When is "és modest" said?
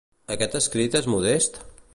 1.03-1.65